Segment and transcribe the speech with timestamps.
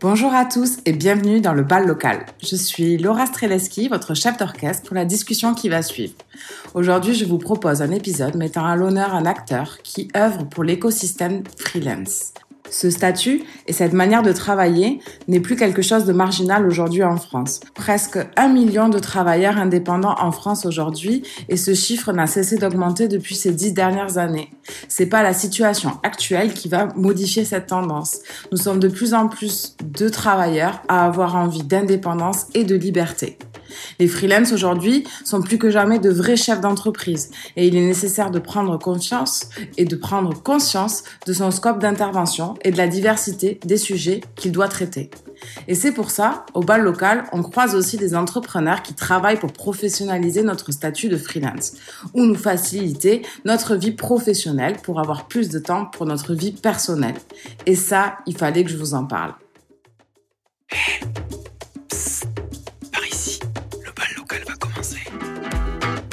[0.00, 2.26] Bonjour à tous et bienvenue dans le bal local.
[2.42, 6.12] Je suis Laura Streleski, votre chef d'orchestre pour la discussion qui va suivre.
[6.74, 11.44] Aujourd'hui, je vous propose un épisode mettant à l'honneur un acteur qui œuvre pour l'écosystème
[11.56, 12.34] freelance.
[12.70, 17.16] Ce statut et cette manière de travailler n'est plus quelque chose de marginal aujourd'hui en
[17.16, 17.60] France.
[17.74, 23.08] Presque un million de travailleurs indépendants en France aujourd'hui et ce chiffre n'a cessé d'augmenter
[23.08, 24.50] depuis ces dix dernières années.
[24.88, 28.18] C'est pas la situation actuelle qui va modifier cette tendance.
[28.52, 33.38] Nous sommes de plus en plus de travailleurs à avoir envie d'indépendance et de liberté.
[33.98, 38.30] Les freelances aujourd'hui sont plus que jamais de vrais chefs d'entreprise et il est nécessaire
[38.30, 43.60] de prendre confiance et de prendre conscience de son scope d'intervention et de la diversité
[43.64, 45.10] des sujets qu'il doit traiter.
[45.68, 49.52] Et c'est pour ça, au bal local, on croise aussi des entrepreneurs qui travaillent pour
[49.52, 51.72] professionnaliser notre statut de freelance
[52.14, 57.16] ou nous faciliter notre vie professionnelle pour avoir plus de temps pour notre vie personnelle.
[57.66, 59.34] Et ça, il fallait que je vous en parle.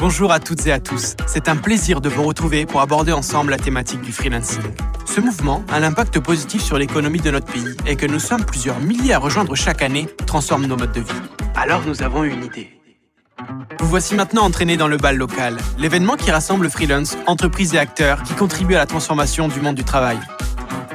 [0.06, 1.16] Bonjour à toutes et à tous.
[1.28, 4.62] C'est un plaisir de vous retrouver pour aborder ensemble la thématique du freelancing.
[5.06, 8.44] Ce mouvement a un impact positif sur l'économie de notre pays et que nous sommes
[8.44, 11.22] plusieurs milliers à rejoindre chaque année transforme nos modes de vie.
[11.56, 12.82] Alors nous avons une idée.
[13.80, 18.24] Vous voici maintenant entraînés dans le bal local, l'événement qui rassemble freelance, entreprises et acteurs
[18.24, 20.20] qui contribuent à la transformation du monde du travail.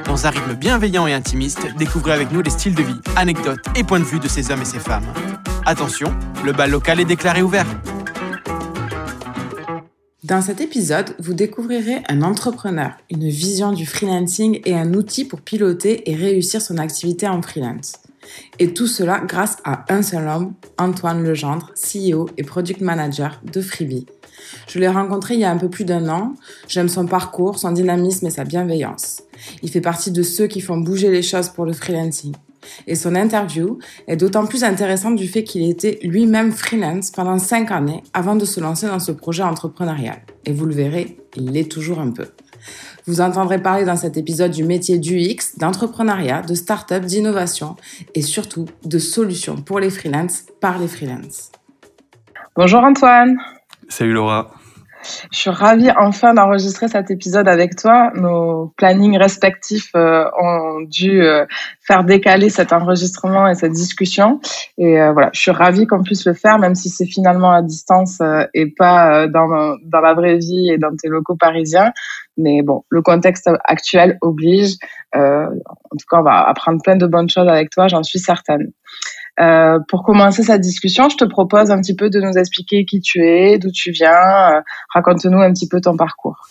[0.05, 3.83] Dans un rythme bienveillant et intimiste, découvrez avec nous les styles de vie, anecdotes et
[3.83, 5.07] points de vue de ces hommes et ces femmes.
[5.65, 6.13] Attention,
[6.45, 7.65] le bal local est déclaré ouvert.
[10.29, 15.41] Dans cet épisode, vous découvrirez un entrepreneur, une vision du freelancing et un outil pour
[15.41, 17.93] piloter et réussir son activité en freelance.
[18.59, 23.59] Et tout cela grâce à un seul homme, Antoine Legendre, CEO et Product Manager de
[23.59, 24.05] Freebie.
[24.67, 26.35] Je l'ai rencontré il y a un peu plus d'un an.
[26.67, 29.23] J'aime son parcours, son dynamisme et sa bienveillance.
[29.63, 32.35] Il fait partie de ceux qui font bouger les choses pour le freelancing.
[32.87, 37.71] Et son interview est d'autant plus intéressante du fait qu'il était lui-même freelance pendant cinq
[37.71, 40.21] années avant de se lancer dans ce projet entrepreneurial.
[40.45, 42.27] Et vous le verrez, il l'est toujours un peu.
[43.05, 47.75] Vous entendrez parler dans cet épisode du métier du X, d'entrepreneuriat, de start-up, d'innovation
[48.13, 51.51] et surtout de solutions pour les freelances par les freelances.
[52.55, 53.37] Bonjour Antoine.
[53.87, 54.58] Salut Laura.
[55.31, 58.11] Je suis ravie enfin d'enregistrer cet épisode avec toi.
[58.15, 61.45] Nos plannings respectifs euh, ont dû euh,
[61.87, 64.39] faire décaler cet enregistrement et cette discussion.
[64.77, 67.61] Et euh, voilà, je suis ravie qu'on puisse le faire, même si c'est finalement à
[67.61, 68.19] distance
[68.53, 71.91] et pas dans, dans la vraie vie et dans tes locaux parisiens.
[72.37, 74.75] Mais bon, le contexte actuel oblige.
[75.13, 75.49] en
[75.91, 78.71] tout cas, on va apprendre plein de bonnes choses avec toi, j'en suis certaine.
[79.39, 82.99] Euh, pour commencer cette discussion, je te propose un petit peu de nous expliquer qui
[82.99, 84.57] tu es, d'où tu viens.
[84.57, 84.61] Euh,
[84.93, 86.47] raconte-nous un petit peu ton parcours.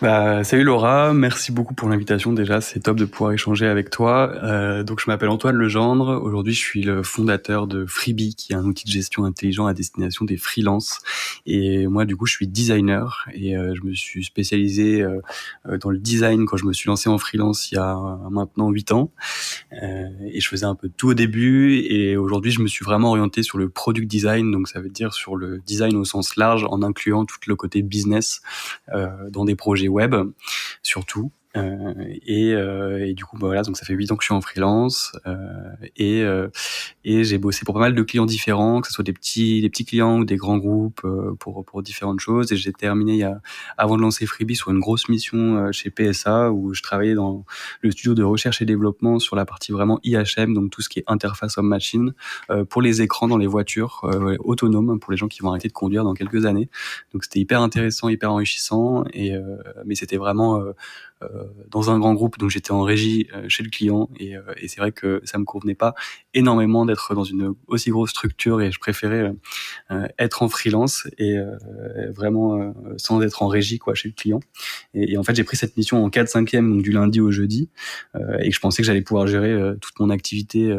[0.00, 4.30] Bah, salut Laura, merci beaucoup pour l'invitation déjà, c'est top de pouvoir échanger avec toi.
[4.44, 8.54] Euh, donc je m'appelle Antoine Legendre, aujourd'hui je suis le fondateur de Freebie qui est
[8.54, 11.00] un outil de gestion intelligent à destination des freelances.
[11.46, 15.18] Et moi du coup je suis designer et euh, je me suis spécialisé euh,
[15.80, 17.96] dans le design quand je me suis lancé en freelance il y a
[18.30, 19.10] maintenant 8 ans.
[19.82, 23.08] Euh, et je faisais un peu tout au début et aujourd'hui je me suis vraiment
[23.08, 26.64] orienté sur le product design, donc ça veut dire sur le design au sens large
[26.70, 28.42] en incluant tout le côté business
[29.32, 30.14] dans des projets web
[30.82, 31.32] surtout.
[31.58, 31.94] Euh,
[32.26, 34.40] et, euh, du coup, bah voilà, donc ça fait huit ans que je suis en
[34.40, 35.36] freelance euh,
[35.96, 36.48] et, euh,
[37.04, 39.68] et j'ai bossé pour pas mal de clients différents, que ce soit des petits, des
[39.68, 42.52] petits clients ou des grands groupes euh, pour, pour différentes choses.
[42.52, 43.40] Et j'ai terminé il y a,
[43.76, 47.44] avant de lancer Freebie sur une grosse mission chez PSA où je travaillais dans
[47.82, 51.00] le studio de recherche et développement sur la partie vraiment IHM, donc tout ce qui
[51.00, 52.14] est interface homme-machine
[52.68, 54.08] pour les écrans dans les voitures
[54.40, 56.68] autonomes pour les gens qui vont arrêter de conduire dans quelques années.
[57.12, 59.32] Donc c'était hyper intéressant, hyper enrichissant et
[59.84, 60.62] mais c'était vraiment
[61.68, 64.68] dans un grand groupe, donc j'étais en régie euh, chez le client et, euh, et
[64.68, 65.94] c'est vrai que ça me convenait pas
[66.32, 69.32] énormément d'être dans une aussi grosse structure et je préférais
[70.18, 71.36] être en freelance et
[72.14, 74.40] vraiment sans être en régie quoi chez le client.
[74.94, 77.30] Et, et en fait j'ai pris cette mission en 4 5 donc du lundi au
[77.30, 77.70] jeudi
[78.40, 80.76] et je pensais que j'allais pouvoir gérer toute mon activité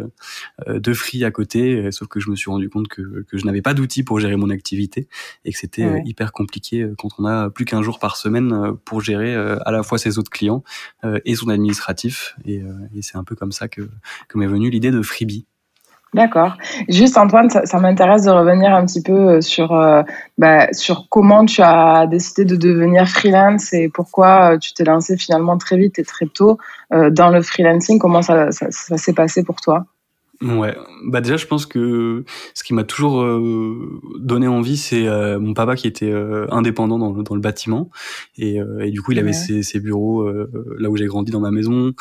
[0.68, 3.62] de free à côté, sauf que je me suis rendu compte que, que je n'avais
[3.62, 5.07] pas d'outils pour gérer mon activité
[5.44, 9.36] et que c'était hyper compliqué quand on a plus qu'un jour par semaine pour gérer
[9.36, 10.63] à la fois ses autres client
[11.03, 12.35] euh, et son administratif.
[12.47, 12.61] Euh,
[12.95, 13.89] et, c'est un peu comme ça que,
[14.35, 15.45] m'est venue l'idée de Freebie.
[16.13, 16.57] D'accord.
[16.87, 19.69] Juste Antoine, ça, m'intéresse de revenir un petit peu euh, sur
[20.39, 25.57] bah, sur comment tu as décidé de devenir freelance et pourquoi tu t'es lancé finalement
[25.59, 26.57] très vite et très tôt
[26.91, 27.99] dans le freelancing.
[27.99, 29.85] Comment ça, ça s'est passé pour toi?
[30.41, 35.38] Ouais, bah déjà je pense que ce qui m'a toujours euh, donné envie, c'est euh,
[35.38, 37.89] mon papa qui était euh, indépendant dans, dans, le bâtiment
[38.38, 40.31] et, et, du coup il avait ses, ses, bureaux
[40.77, 41.94] là où j'ai grandi dans ma maison.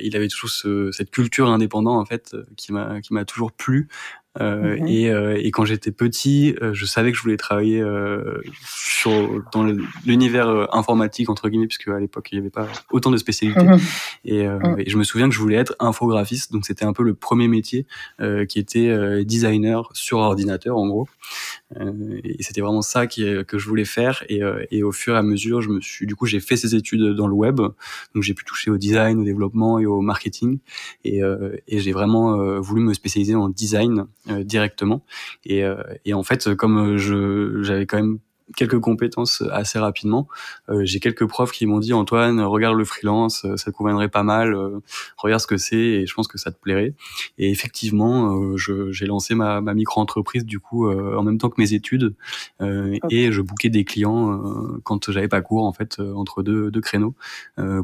[0.00, 3.88] il avait toujours ce, cette culture indépendante en fait qui m'a qui m'a toujours plu.
[4.40, 4.86] Euh, mhm.
[4.86, 7.84] et, euh, et, quand j'étais petit, euh, je savais que je voulais travailler
[8.64, 9.66] sur, dans
[10.06, 13.62] l'univers informatique entre guillemets, puisque à l'époque il n'y avait pas autant de spécialités.
[13.62, 13.80] Mhm.
[14.24, 14.76] Et, mhm.
[14.78, 17.48] et, je me souviens que je voulais être infographiste, donc c'était un peu le premier
[17.48, 17.86] métier
[18.48, 21.08] qui était designer sur ordinateur en gros.
[22.24, 24.24] Et c'était vraiment ça qui, que je voulais faire.
[24.28, 24.40] Et,
[24.70, 27.14] et, au fur et à mesure, je me suis, du coup, j'ai fait ces études
[27.14, 30.58] dans le web, donc j'ai pu toucher au design, au développement et au marketing.
[31.04, 31.20] Et,
[31.68, 35.04] et j'ai vraiment voulu me spécialiser en design euh, directement.
[35.44, 38.18] Et, euh, et en fait, comme j'avais quand même
[38.56, 40.28] quelques compétences assez rapidement.
[40.68, 44.08] Euh, j'ai quelques profs qui m'ont dit Antoine, regarde le freelance, euh, ça te conviendrait
[44.08, 44.80] pas mal, euh,
[45.16, 46.94] regarde ce que c'est et je pense que ça te plairait.
[47.38, 52.14] Et effectivement, j'ai lancé ma, ma micro-entreprise du coup en même temps que mes études
[53.10, 54.40] et je bouquais des clients
[54.84, 57.14] quand j'avais pas cours en fait entre deux, deux créneaux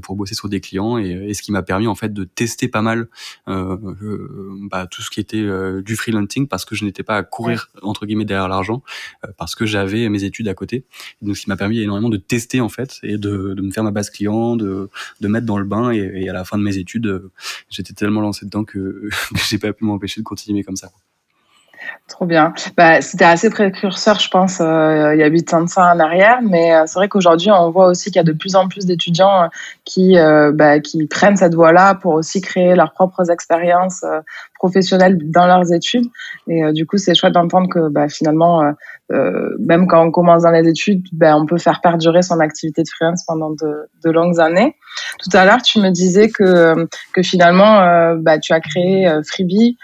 [0.03, 2.69] pour bosser sur des clients et, et ce qui m'a permis en fait de tester
[2.69, 3.09] pas mal
[3.47, 5.47] bah, tout ce qui était
[5.83, 8.83] du freelancing parce que je n'étais pas à courir entre guillemets derrière l'argent
[9.37, 10.85] parce que j'avais mes études à côté.
[11.23, 13.85] Donc, ce qui m'a permis énormément de tester en fait et de, de me faire
[13.85, 14.91] ma base client, de,
[15.21, 15.91] de mettre dans le bain.
[15.91, 17.31] Et, à la fin de mes études, euh,
[17.71, 20.91] j'étais tellement lancé dedans que, que j'ai pas pu m'empêcher de continuer comme ça.
[22.09, 22.53] Trop bien.
[22.77, 26.01] Bah, c'était assez précurseur, je pense, euh, il y a huit ans de ça en
[26.01, 28.67] arrière, mais euh, c'est vrai qu'aujourd'hui, on voit aussi qu'il y a de plus en
[28.67, 29.49] plus d'étudiants
[30.55, 34.05] bah, qui prennent cette voie-là pour aussi créer leurs propres expériences
[34.59, 36.07] professionnelles dans leurs études.
[36.49, 38.63] Et du coup, c'est chouette d'entendre que bah, finalement,
[39.11, 42.89] même quand on commence dans les études, bah, on peut faire perdurer son activité de
[42.89, 44.75] freelance pendant de, de longues années.
[45.19, 49.77] Tout à l'heure, tu me disais que, que finalement, bah, tu as créé Freebie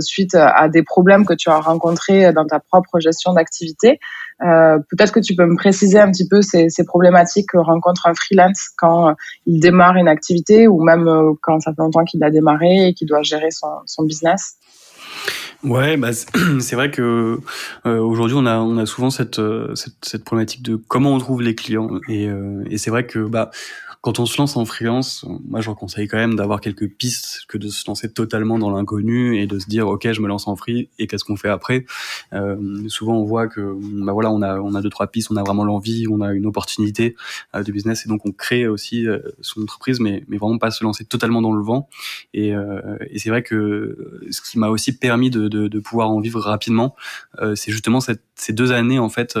[0.00, 3.98] suite à des problèmes que tu as rencontrés dans ta propre gestion d'activité.
[4.42, 8.06] Euh, Peut-être que tu peux me préciser un petit peu ces, ces problématiques que rencontre
[8.06, 9.12] un freelance quand euh,
[9.46, 12.94] il démarre une activité ou même euh, quand ça fait longtemps qu'il a démarré et
[12.94, 14.56] qu'il doit gérer son, son business?
[15.62, 16.10] Ouais, bah
[16.60, 17.40] c'est vrai que
[17.86, 19.40] euh, aujourd'hui on a on a souvent cette,
[19.74, 22.28] cette, cette problématique de comment on trouve les clients et,
[22.70, 23.50] et c'est vrai que bah
[24.04, 27.56] quand on se lance en freelance, moi je conseille quand même d'avoir quelques pistes que
[27.56, 30.56] de se lancer totalement dans l'inconnu et de se dire ok je me lance en
[30.56, 31.86] free et qu'est-ce qu'on fait après?
[32.34, 33.74] Euh, souvent on voit que
[34.04, 36.34] bah voilà on a on a deux trois pistes, on a vraiment l'envie, on a
[36.34, 37.16] une opportunité
[37.54, 40.70] euh, de business et donc on crée aussi euh, son entreprise mais mais vraiment pas
[40.70, 41.88] se lancer totalement dans le vent.
[42.34, 46.40] Et, euh, et c'est vrai que ce qui m'a aussi permis de, pouvoir en vivre
[46.40, 46.96] rapidement,
[47.40, 49.38] euh, c'est justement ces deux années en fait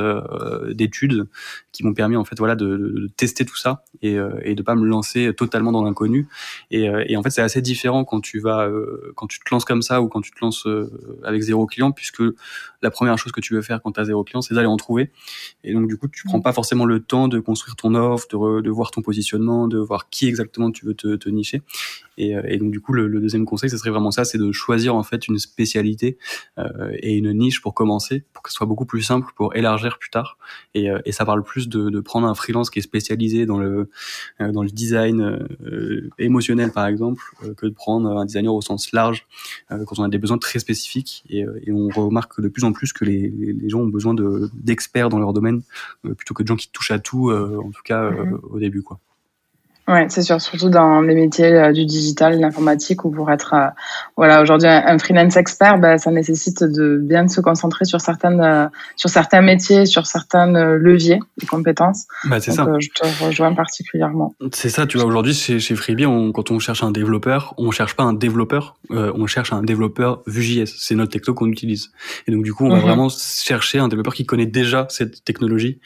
[0.68, 1.26] d'études
[1.72, 4.86] qui m'ont permis en fait voilà de, tester tout ça et, et de pas me
[4.86, 6.28] lancer totalement dans l'inconnu.
[6.70, 9.44] Et, euh, et, en fait, c'est assez différent quand tu vas, euh, quand tu te
[9.50, 10.90] lances comme ça ou quand tu te lances euh,
[11.22, 12.22] avec zéro client, puisque
[12.82, 14.76] la première chose que tu veux faire quand tu as zéro client, c'est d'aller en
[14.76, 15.10] trouver.
[15.62, 18.60] Et donc, du coup, tu prends pas forcément le temps de construire ton offre, de,
[18.60, 21.62] de voir ton positionnement, de voir qui exactement tu veux te, te nicher.
[22.16, 24.52] Et, et, donc, du coup, le, le, deuxième conseil, ce serait vraiment ça, c'est de
[24.52, 26.16] choisir en fait une spécialité
[26.58, 29.98] euh, et une niche pour commencer, pour que ce soit beaucoup plus simple pour élargir
[29.98, 30.38] plus tard.
[30.74, 33.90] Et, et ça parle plus de, de, prendre un freelance qui est spécialisé dans le
[34.40, 38.92] dans le design euh, émotionnel par exemple euh, que de prendre un designer au sens
[38.92, 39.26] large
[39.70, 42.72] euh, quand on a des besoins très spécifiques et, et, on remarque de plus en
[42.72, 44.14] plus que les, les gens ont besoin
[44.54, 45.62] d'experts dans leur domaine
[46.16, 48.38] plutôt que de gens qui touchent à tout en tout cas mm-hmm.
[48.42, 49.00] au début quoi.
[49.86, 53.52] Ouais, c'est sûr, surtout dans les métiers euh, du digital, de l'informatique, où pour être,
[53.52, 53.66] euh,
[54.16, 58.66] voilà, aujourd'hui un freelance expert, bah, ça nécessite de bien se concentrer sur certaines, euh,
[58.96, 62.06] sur certains métiers, sur certains leviers de compétences.
[62.24, 62.66] Bah, c'est ça.
[62.78, 64.34] je te rejoins particulièrement.
[64.52, 65.06] C'est ça, tu vois.
[65.06, 68.76] Aujourd'hui, chez, chez Freebie, on, quand on cherche un développeur, on cherche pas un développeur,
[68.90, 70.72] on cherche un développeur Vue.js.
[70.78, 71.90] C'est notre techno qu'on utilise.
[72.26, 72.82] Et donc, du coup, on va mhm.
[72.82, 75.78] vraiment chercher un développeur qui connaît déjà cette technologie,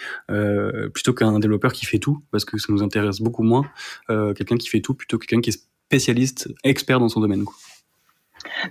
[0.95, 3.65] plutôt qu'un développeur qui fait tout, parce que ça nous intéresse beaucoup moins.
[4.11, 7.45] Euh, quelqu'un qui fait tout plutôt que quelqu'un qui est spécialiste, expert dans son domaine.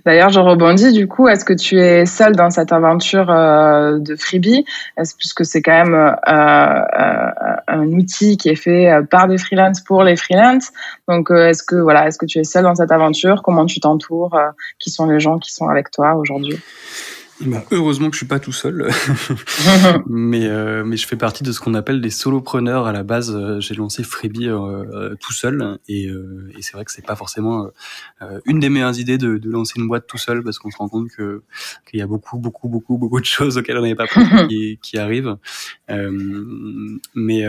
[0.06, 1.28] D'ailleurs, je rebondis du coup.
[1.28, 4.66] Est-ce que tu es seul dans cette aventure euh, de Freebie?
[4.98, 7.32] Est-ce puisque c'est quand même euh,
[7.68, 10.72] un outil qui est fait par des freelances pour les freelances?
[11.08, 13.44] Donc, est-ce que voilà, est-ce que tu es seul dans cette aventure?
[13.44, 14.38] Comment tu t'entoures
[14.80, 16.58] Qui sont les gens qui sont avec toi aujourd'hui?
[17.42, 18.90] Bah, heureusement que je suis pas tout seul,
[20.08, 22.88] mais euh, mais je fais partie de ce qu'on appelle des solopreneurs.
[22.88, 23.36] À la base.
[23.36, 25.78] Euh, j'ai lancé Freebie euh, tout seul.
[25.88, 27.68] Et, et c'est vrai que c'est pas forcément
[28.46, 30.90] une des meilleures idées de, de, lancer une boîte tout seul parce qu'on se rend
[30.90, 31.44] compte que
[31.90, 34.80] qu'il y a beaucoup beaucoup beaucoup beaucoup de choses auxquelles on n'avait pas pensé qui,
[34.82, 35.38] qui arrivent.
[35.88, 37.44] mais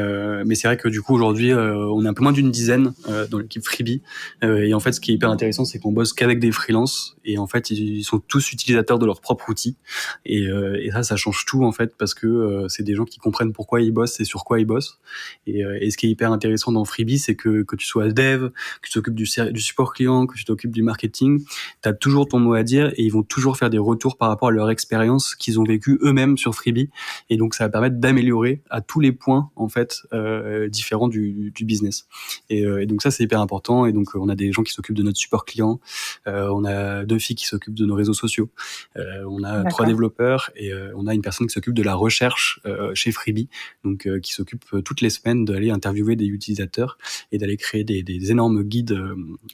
[0.44, 2.92] mais c'est vrai que du coup aujourd'hui on est un peu moins d'une dizaine
[3.30, 4.02] dans l'équipe Freebie.
[4.42, 7.16] Et en fait ce qui est hyper intéressant c'est qu'on bosse qu'avec des freelances.
[7.24, 9.77] Et en fait ils sont tous utilisateurs de leur propre outil
[10.24, 13.04] et, euh, et, ça, ça change tout en fait parce que euh, c'est des gens
[13.04, 14.98] qui comprennent pourquoi ils bossent et sur quoi ils bossent.
[15.46, 18.08] Et, euh, et ce qui est hyper intéressant dans Freebie, c'est que que tu sois
[18.08, 18.50] dev,
[18.82, 21.42] que tu t'occupes du, support client, que tu t'occupes du marketing,
[21.82, 24.28] tu as toujours ton mot à dire et ils vont toujours faire des retours par
[24.28, 26.90] rapport à leur expérience qu'ils ont vécu eux-mêmes sur Freebie.
[27.30, 31.52] Et donc ça va permettre d'améliorer à tous les points en fait euh, différents du,
[31.54, 32.06] du business.
[32.50, 33.86] Et, et, donc ça c'est hyper important.
[33.86, 35.80] Et donc on a des gens qui s'occupent de notre support client,
[36.26, 38.50] on a deux filles qui s'occupent de nos réseaux sociaux,
[38.96, 42.60] on a trois développeurs et euh, on a une personne qui s'occupe de la recherche
[42.66, 43.48] euh, chez Freebie,
[43.84, 46.98] donc euh, qui s'occupe toutes les semaines d'aller interviewer des utilisateurs
[47.32, 48.98] et d'aller créer des, des, énormes guides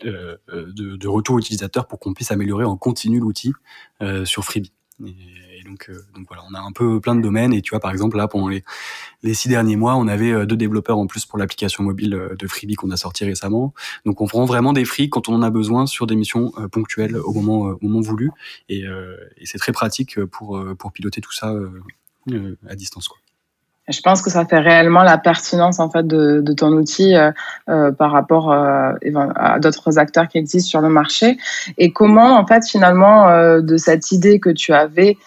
[0.03, 3.53] de, de, retour utilisateurs pour qu'on puisse améliorer en continu l'outil
[4.25, 4.73] sur Freebie.
[5.05, 7.53] Et, donc, donc voilà, on a un peu plein de domaines.
[7.53, 8.63] Et tu vois, par exemple, là, pendant les,
[9.35, 12.91] six derniers mois, on avait deux développeurs en plus pour l'application mobile de Freebie qu'on
[12.91, 13.75] a sorti récemment.
[14.05, 17.17] Donc, on prend vraiment des free quand on en a besoin sur des missions ponctuelles
[17.17, 18.31] au moment, au moment voulu.
[18.69, 18.85] Et,
[19.37, 21.55] et c'est très pratique pour, pour piloter tout ça
[22.69, 23.09] à distance.
[23.09, 23.19] Quoi.
[23.89, 27.31] Je pense que ça fait réellement la pertinence en fait de, de ton outil euh,
[27.69, 28.93] euh par rapport euh,
[29.37, 31.37] à d'autres acteurs qui existent sur le marché.
[31.77, 35.19] Et comment en fait finalement euh, de cette idée que tu avais,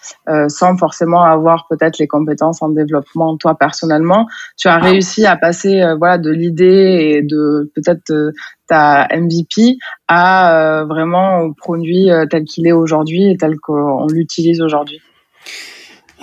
[0.48, 5.82] sans forcément avoir peut-être les compétences en développement toi personnellement, tu as réussi à passer
[5.98, 8.32] voilà de l'idée et de peut-être
[8.66, 15.00] ta MVP à vraiment au produit tel qu'il est aujourd'hui et tel qu'on l'utilise aujourd'hui?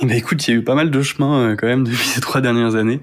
[0.01, 2.21] Ben écoute, il y a eu pas mal de chemin euh, quand même depuis ces
[2.21, 3.01] trois dernières années.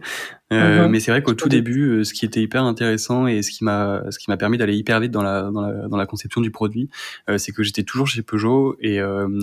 [0.52, 0.90] Euh, mhm.
[0.90, 3.64] Mais c'est vrai qu'au tout début, euh, ce qui était hyper intéressant et ce qui
[3.64, 6.40] m'a ce qui m'a permis d'aller hyper vite dans la, dans la dans la conception
[6.40, 6.90] du produit,
[7.30, 9.00] euh, c'est que j'étais toujours chez Peugeot et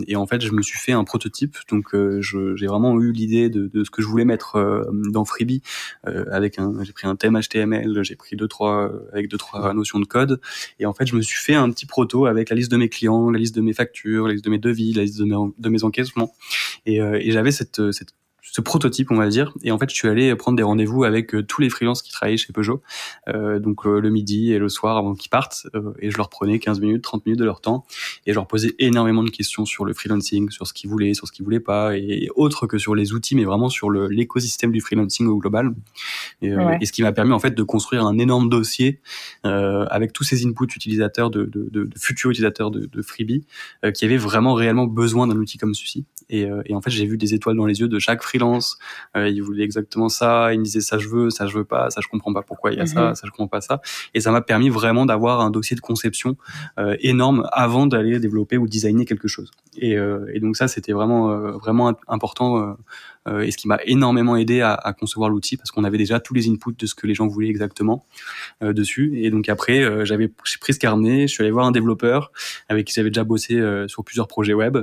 [0.08, 1.58] et en fait je me suis fait un prototype.
[1.70, 5.62] Donc j'ai vraiment eu l'idée de, de ce que je voulais mettre dans Freebie
[6.04, 10.00] avec un j'ai pris un thème HTML, j'ai pris deux trois avec deux trois notions
[10.00, 10.39] de code
[10.80, 12.89] et en fait je me suis fait un petit proto avec la liste de mes
[12.89, 15.36] clients, la liste de mes factures, la liste de mes devis, la liste de mes
[15.58, 16.34] de mes encaissements
[16.86, 18.13] et, et j'avais cette cette
[18.51, 19.53] ce prototype, on va dire.
[19.63, 22.12] Et en fait, je suis allé prendre des rendez-vous avec euh, tous les freelances qui
[22.12, 22.82] travaillaient chez Peugeot,
[23.27, 25.68] euh, donc euh, le midi et le soir avant qu'ils partent.
[26.00, 27.86] et je leur prenais 15 minutes, 30 minutes de leur temps.
[28.25, 31.27] Et je leur posais énormément de questions sur le freelancing, sur ce qu'ils voulaient, sur
[31.27, 34.82] ce qu'ils voulaient pas, et autre que sur les outils, mais vraiment sur l'écosystème du
[34.82, 35.74] freelancing au global.
[36.41, 36.51] Et,
[36.82, 39.00] et ce qui m'a permis en fait de construire un énorme dossier
[39.44, 43.46] avec tous ces inputs utilisateurs de, de, de, de futurs utilisateurs de, de Freebie
[43.94, 46.06] qui avaient vraiment réellement besoin d'un outil comme celui-ci.
[46.29, 48.77] Et, et en fait, j'ai vu des étoiles dans les yeux de chaque freelance freelance.
[49.15, 50.53] Euh, il voulait exactement ça.
[50.53, 52.72] Il me disait ça je veux, ça je veux pas, ça je comprends pas pourquoi
[52.72, 53.15] il y a ça, mhm.
[53.15, 53.81] ça je comprends pas ça.
[54.13, 56.38] Et ça m'a permis vraiment d'avoir un dossier de conception
[56.79, 59.51] euh, énorme avant d'aller développer ou designer quelque chose.
[59.77, 61.29] Et, euh, et donc ça c'était vraiment
[61.60, 62.75] vraiment important
[63.43, 66.34] et ce qui m'a énormément aidé à, à concevoir l'outil parce qu'on avait déjà tous
[66.34, 68.05] les inputs de ce que les gens voulaient exactement
[68.63, 69.19] euh, dessus.
[69.22, 72.31] Et donc après, euh, j'avais j'ai pris ce carnet, je suis allé voir un développeur
[72.69, 74.77] avec qui j'avais déjà bossé sur plusieurs projets web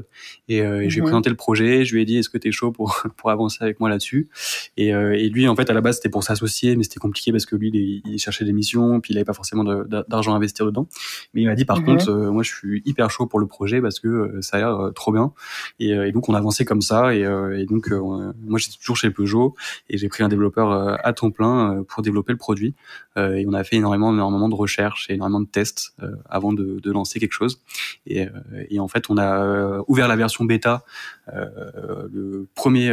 [0.49, 1.05] et, et je lui ai mhm.
[1.05, 3.46] présenté le projet, je lui ai dit est-ce que tu es chaud pour pour avancer
[3.61, 4.29] avec moi là-dessus.
[4.77, 7.47] Et, et lui en fait à la base c'était pour s'associer, mais c'était compliqué parce
[7.47, 10.67] que lui il, il, cherchait des missions, puis il avait pas forcément d'argent à investir
[10.67, 10.87] dedans.
[11.35, 11.85] Mais il m'a dit par mhm.
[11.85, 15.13] contre moi je suis hyper chaud pour le projet parce que ça a l'air trop
[15.13, 15.33] bien.
[15.81, 19.11] Et, et, donc on a avancé comme ça et, et donc moi j'étais toujours chez
[19.11, 19.55] Peugeot
[19.89, 22.75] et j'ai pris un développeur euh, à temps plein euh, pour développer le produit.
[23.17, 25.95] Euh, et on a fait énormément, énormément de recherches et énormément de tests
[26.29, 27.61] avant de, de, lancer quelque chose.
[28.07, 28.27] Et,
[28.69, 30.85] et, en fait, on a ouvert la version bêta
[31.33, 32.91] le 1er,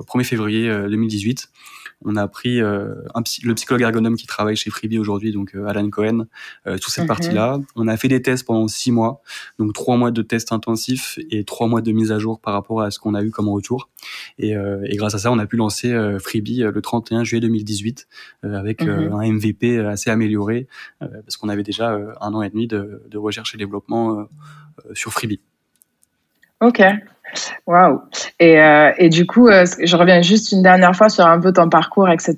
[0.00, 1.48] 1er février 2018
[2.04, 2.94] on a pris euh,
[3.44, 6.26] le psychologue ergonome qui travaille chez Freebie aujourd'hui, donc euh, Alan Cohen,
[6.66, 7.08] euh, toute cette mhm.
[7.08, 7.58] partie-là.
[7.76, 9.22] On a fait des tests pendant six mois,
[9.58, 12.82] donc trois mois de tests intensifs et trois mois de mise à jour par rapport
[12.82, 13.88] à ce qu'on a eu comme retour.
[14.38, 18.08] Et, et, grâce à ça, on a pu lancer Freebie le 31 juillet 2018
[18.42, 19.12] avec mhm.
[19.12, 20.66] un MVP assez amélioré
[20.98, 24.26] parce qu'on avait déjà un an et demi de, de recherche et développement
[24.94, 25.40] sur Freebie.
[26.60, 26.80] Ok,
[27.66, 28.02] Waouh.
[28.40, 31.52] Et, euh, et du coup, euh, je reviens juste une dernière fois sur un peu
[31.52, 32.36] ton parcours, etc.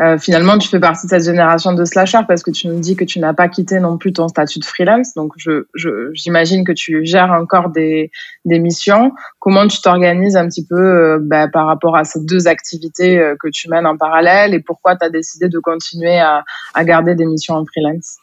[0.00, 2.96] Euh, finalement, tu fais partie de cette génération de slashers parce que tu nous dis
[2.96, 5.14] que tu n'as pas quitté non plus ton statut de freelance.
[5.14, 5.64] Donc, je,
[6.12, 8.10] j'imagine que tu gères encore des,
[8.44, 9.12] des missions.
[9.38, 13.48] Comment tu t'organises un petit peu euh, bah, par rapport à ces deux activités que
[13.48, 17.26] tu mènes en parallèle et pourquoi tu as décidé de continuer à, à garder des
[17.26, 18.18] missions en freelance?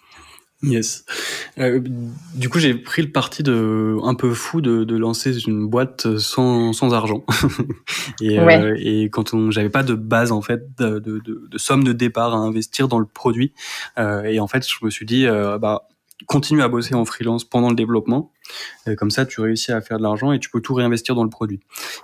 [0.64, 1.06] Yes.
[1.60, 1.80] Euh,
[2.34, 6.18] du coup, j'ai pris le parti de un peu fou de, de lancer une boîte
[6.18, 7.24] sans, sans argent.
[8.22, 11.84] et, euh, et quand on, j'avais pas de base en fait, de, de, de, somme
[11.84, 13.54] de départ à investir dans le produit.
[14.00, 15.88] Euh, et en fait, je me suis dit, euh, bah
[16.26, 18.32] continue à bosser en freelance pendant le développement.
[18.88, 21.24] Euh, comme ça, tu réussis à faire de l'argent et tu peux tout réinvestir dans
[21.24, 21.60] le produit.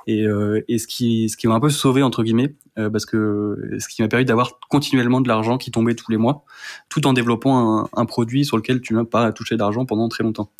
[0.07, 3.05] Et, euh, et ce qui, ce qui m'a un peu sauvé entre guillemets, euh, parce
[3.05, 6.43] que ce qui m'a permis d'avoir continuellement de l'argent qui tombait tous les mois,
[6.89, 10.23] tout en développant un, un produit sur lequel tu n'as pas touché d'argent pendant très
[10.23, 10.51] longtemps.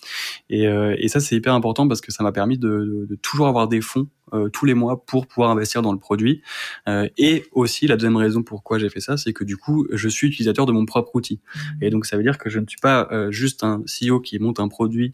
[0.49, 3.47] Et, et ça, c'est hyper important parce que ça m'a permis de, de, de, toujours
[3.47, 4.07] avoir des fonds
[4.51, 6.41] tous les mois pour pouvoir investir dans le produit.
[6.87, 10.27] et aussi, la deuxième raison pourquoi j'ai fait ça, c'est que du coup, je suis
[10.27, 11.39] utilisateur de mon propre outil.
[11.81, 14.59] Et donc, ça veut dire que je ne suis pas juste un CEO qui monte
[14.59, 15.13] un produit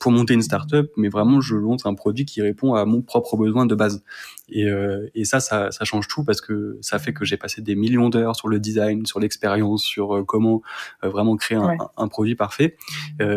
[0.00, 3.36] pour monter une startup, mais vraiment je monte un produit qui répond à mon propre
[3.36, 4.02] besoin de base.
[4.48, 7.60] Et, euh, et ça, ça, ça, change tout parce que ça fait que j'ai passé
[7.60, 10.62] des millions d'heures sur le design, sur l'expérience, sur euh, comment
[11.04, 12.76] euh, vraiment créer un, un, produit parfait,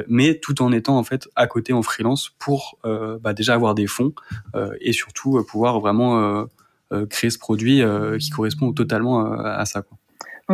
[0.08, 3.86] mais tout en étant en fait à côté en freelance pour bah, déjà avoir des
[3.86, 4.13] fonds
[4.79, 6.48] et surtout pouvoir vraiment
[7.10, 7.84] créer ce produit
[8.20, 9.82] qui correspond totalement à ça.
[9.82, 9.98] Quoi.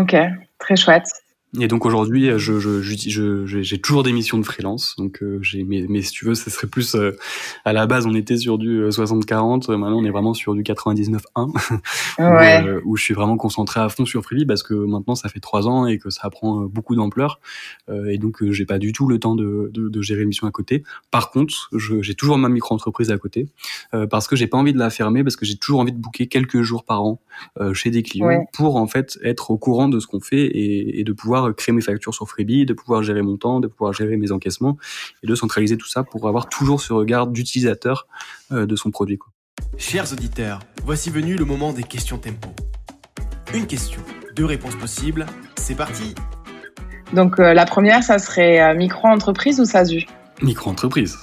[0.02, 0.16] Ok,
[0.58, 1.10] très chouette.
[1.58, 4.94] Et donc aujourd'hui, je, je, je, j'ai toujours des missions de freelance.
[5.00, 7.18] Donc euh, j'ai, mais, mais, si tu veux, ce serait plus euh,
[7.66, 9.72] à la base, on était sur du 60-40.
[9.72, 11.20] Euh, maintenant, on est vraiment sur du 99-1,
[12.20, 12.82] ouais.
[12.86, 15.40] où, où, je suis vraiment concentré à fond sur Freebie parce que maintenant, ça fait
[15.40, 17.40] trois ans et que ça prend beaucoup d'ampleur.
[18.08, 20.52] et donc, j'ai pas du tout le temps de, de, de gérer une mission à
[20.52, 20.84] côté.
[21.10, 23.48] Par contre, j'ai toujours ma micro-entreprise à côté
[24.12, 26.28] parce que j'ai pas envie de la fermer parce que j'ai toujours envie de booker
[26.28, 27.20] quelques jours par an
[27.74, 31.04] chez des clients pour en fait être au courant de ce qu'on fait et, et
[31.04, 34.18] de pouvoir créer mes factures sur Freebie, de pouvoir gérer mon temps, de pouvoir gérer
[34.18, 34.78] mes encaissements
[35.24, 38.08] et de centraliser tout ça pour avoir toujours ce regard d'utilisateur
[38.52, 39.20] euh, de son produit.
[39.78, 42.50] Chers auditeurs, voici venu le moment des questions tempo.
[43.54, 44.02] Une question,
[44.36, 45.26] deux réponses possibles,
[45.58, 46.16] c'est parti
[47.14, 50.06] Donc euh, la première, ça serait euh, micro-entreprise ou SASU?
[50.42, 51.18] Micro-entreprise.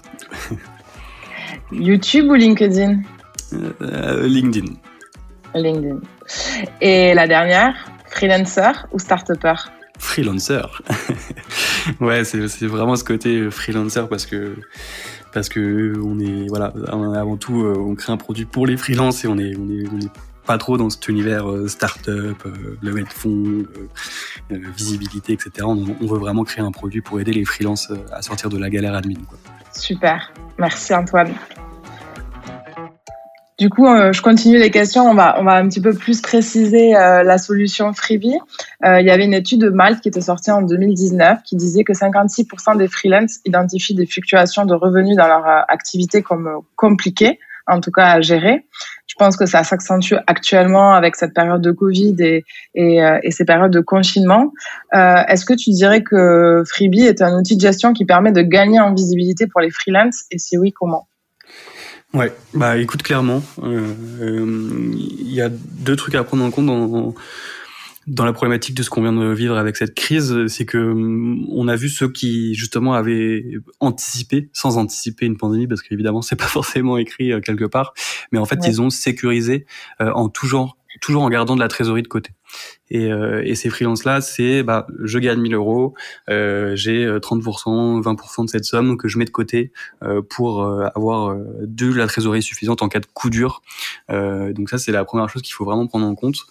[1.72, 3.00] YouTube ou LinkedIn?
[4.22, 4.74] LinkedIn.
[5.54, 6.00] LinkedIn.
[6.80, 7.74] Et la dernière,
[8.08, 9.54] freelancer ou start-upper?
[9.98, 10.82] Freelancer.
[12.00, 14.56] ouais, c'est vraiment ce côté freelancer parce que
[15.32, 16.72] parce que on est voilà
[17.14, 19.86] avant tout euh, on crée un produit pour les freelances et on est on est,
[19.92, 20.10] on est
[20.46, 23.64] pas trop dans cet univers euh, start-up, euh, levée de fonds,
[24.48, 25.50] visibilité, etc.
[25.62, 28.94] On, veut vraiment créer un produit pour aider les freelances à sortir de la galère
[28.94, 29.18] admin.
[29.72, 31.34] Super, merci Antoine.
[33.58, 35.08] Du coup, euh, je continue les questions.
[35.08, 38.38] On va, on va un petit peu plus préciser euh, la solution Freebie.
[38.84, 41.82] Euh, il y avait une étude de Malte qui était sortie en 2019 qui disait
[41.82, 47.80] que 56% des freelances identifient des fluctuations de revenus dans leur activité comme compliquées, en
[47.80, 48.66] tout cas à gérer.
[49.06, 53.46] Je pense que ça s'accentue actuellement avec cette période de Covid et, et, et ces
[53.46, 54.52] périodes de confinement.
[54.92, 58.80] Est-ce que tu dirais que Freebie est un outil de gestion qui permet de gagner
[58.80, 61.08] en visibilité pour les freelances et si oui, comment?
[62.16, 66.64] Ouais, bah écoute clairement, euh, euh, il y a deux trucs à prendre en compte
[66.64, 67.14] dans,
[68.06, 70.94] dans la problématique de ce qu'on vient de vivre avec cette crise, c'est que
[71.50, 73.44] on a vu ceux qui justement avaient
[73.80, 77.92] anticipé, sans anticiper une pandémie, parce qu'évidemment c'est pas forcément écrit euh, quelque part,
[78.32, 79.66] mais en fait ils ont sécurisé
[80.00, 82.30] en toujours toujours en gardant de la trésorerie de côté.
[82.90, 85.94] Et, euh, et ces freelances-là, c'est bah, je gagne 1000 euros,
[86.30, 90.62] euh, j'ai 30%, euh, 20% de cette somme que je mets de côté euh, pour
[90.62, 93.62] euh, avoir euh, de la trésorerie suffisante en cas de coup dur.
[94.08, 96.46] donc ça, c'est la première chose qu'il faut vraiment prendre en compte.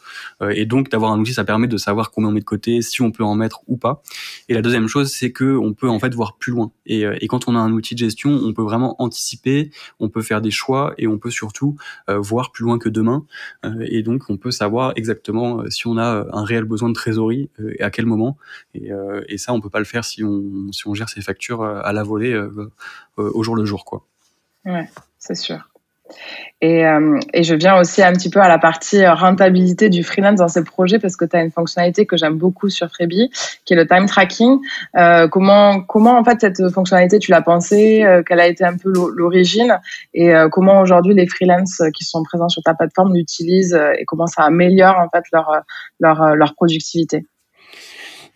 [0.50, 3.02] et donc d'avoir un outil, ça permet de savoir combien on met de côté, si
[3.02, 4.02] on peut en mettre ou pas.
[4.50, 6.72] Et la deuxième chose, c'est que on peut en fait voir plus loin.
[6.86, 10.22] Et, et quand on a un outil de gestion, on peut vraiment anticiper, on peut
[10.22, 11.78] faire des choix et on peut surtout
[12.08, 13.26] voir plus loin que demain.
[13.82, 17.76] et donc on peut savoir exactement si on a un réel besoin de trésorerie euh,
[17.78, 18.38] et à quel moment.
[18.74, 21.22] Et, euh, et, ça, on peut pas le faire si on, si on gère ses
[21.22, 22.36] factures euh, à la volée
[23.18, 23.86] au jour le jour.
[23.86, 24.06] Quoi.
[24.66, 25.70] Ouais, c'est sûr.
[26.62, 30.40] Et, euh, et, je viens aussi un petit peu à la partie rentabilité du freelance
[30.40, 33.30] dans ces projets parce que tu as une fonctionnalité que j'aime beaucoup sur Freebie
[33.66, 34.60] qui est le time tracking.
[34.98, 38.78] Euh, comment, comment en fait cette fonctionnalité tu l'as pensée euh, Quelle a été un
[38.78, 39.80] peu l'origine
[40.14, 44.44] Et comment aujourd'hui les freelances qui sont présents sur ta plateforme l'utilisent et comment ça
[44.44, 45.52] améliore en fait leur,
[46.00, 47.26] leur, leur productivité?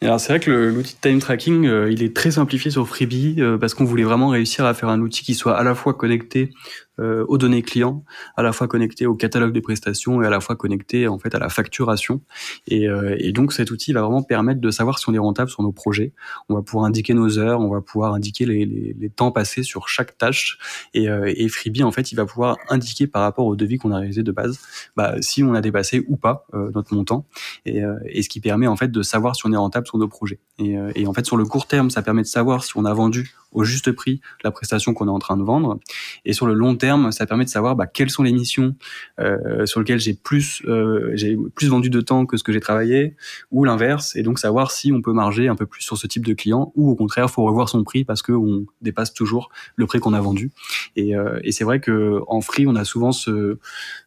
[0.01, 3.73] Alors c'est vrai que l'outil de time tracking, il est très simplifié sur Freebie parce
[3.73, 6.51] qu'on voulait vraiment réussir à faire un outil qui soit à la fois connecté
[6.99, 8.03] euh, aux données clients,
[8.35, 11.33] à la fois connecté au catalogue des prestations et à la fois connecté en fait
[11.33, 12.21] à la facturation.
[12.67, 15.49] Et, euh, et, donc cet outil va vraiment permettre de savoir si on est rentable
[15.49, 16.13] sur nos projets.
[16.49, 19.63] On va pouvoir indiquer nos heures, on va pouvoir indiquer les, les, les temps passés
[19.63, 20.57] sur chaque tâche.
[20.93, 23.91] Et, euh, et, Freebie en fait, il va pouvoir indiquer par rapport au devis qu'on
[23.91, 24.59] a réalisé de base,
[24.97, 27.25] bah, si on a dépassé ou pas euh, notre montant.
[27.65, 30.07] Et, et, ce qui permet en fait de savoir si on est rentable sur nos
[30.07, 30.39] projets.
[30.59, 32.93] Et, et, en fait, sur le court terme, ça permet de savoir si on a
[32.93, 35.79] vendu au juste prix la prestation qu'on est en train de vendre.
[36.25, 38.75] Et sur le long terme, ça permet de savoir bah, quelles sont les missions
[39.19, 41.15] euh, sur lesquelles j'ai plus euh,
[41.55, 43.15] plus vendu de temps que ce que j'ai travaillé,
[43.51, 46.25] ou l'inverse, et donc savoir si on peut marger un peu plus sur ce type
[46.25, 49.85] de client, ou au contraire, faut revoir son prix parce que on dépasse toujours le
[49.85, 50.51] prix qu'on a vendu.
[50.95, 53.57] Et, euh, c'est vrai que en free, on a souvent ce,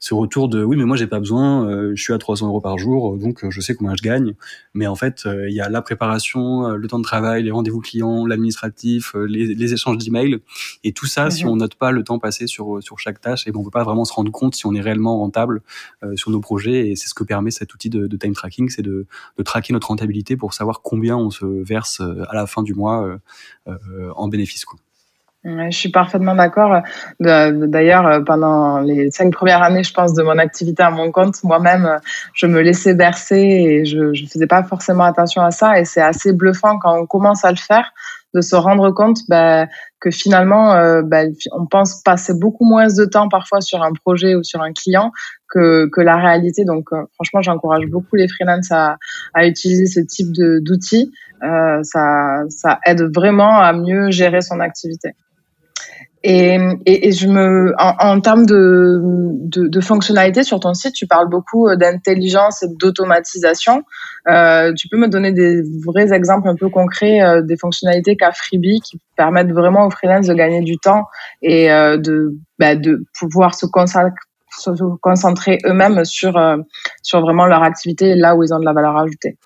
[0.01, 2.61] ce retour de oui, mais moi j'ai pas besoin, euh, je suis à 300 euros
[2.61, 4.35] par jour, donc je sais combien je gagne.
[4.73, 7.81] Mais en fait, euh, il y a la préparation, le temps de travail, les rendez-vous
[7.81, 10.39] clients, l'administratif, les, les échanges d'emails,
[10.85, 11.51] et tout ça, si mhm.
[11.51, 13.85] on note pas le temps passé sur sur chaque tâche, et ben on peut pas
[13.85, 15.63] vraiment se rendre compte si on est réellement rentable
[16.15, 16.91] sur nos projets.
[16.91, 19.07] Et c'est ce que permet cet outil de, de time tracking, c'est de,
[19.39, 23.19] de traquer notre rentabilité pour savoir combien on se verse à la fin du mois
[23.67, 24.65] en bénéfice.
[24.65, 24.79] Quoi
[25.45, 26.83] je suis parfaitement d'accord.
[27.21, 31.43] D'ailleurs, euh, pendant les cinq premières années, je pense, de mon activité à mon compte,
[31.43, 31.99] moi-même,
[32.35, 35.81] je me laissais bercer et je ne faisais pas forcément attention à ça.
[35.81, 37.93] Et c'est assez bluffant quand on commence à le faire,
[38.35, 39.67] de se rendre compte bah,
[40.01, 44.35] que finalement, euh, bah, on pense passer beaucoup moins de temps parfois sur un projet
[44.35, 45.13] ou sur un client
[45.49, 46.65] que, que la réalité.
[46.65, 48.97] Donc, euh, franchement, j'encourage beaucoup les freelances à,
[49.35, 51.13] à utiliser ce type d'outils.
[51.43, 55.11] Euh, ça, ça aide vraiment à mieux gérer son activité.
[56.25, 56.57] Et,
[56.87, 61.07] et, et, je me, en, en termes de, de, de, fonctionnalité sur ton site, tu
[61.09, 63.83] parles beaucoup euh, d'intelligence et d'automatisation.
[64.29, 68.31] Euh, tu peux me donner des vrais exemples un peu concrets euh, des fonctionnalités qu'a
[68.31, 71.07] Freebie qui permettent vraiment aux freelance de gagner du temps
[71.43, 74.13] et euh, de, bah, de pouvoir se concentrer,
[74.57, 76.59] se concentrer eux-mêmes sur, euh,
[77.03, 79.39] sur vraiment leur activité là où ils ont de la valeur ajoutée.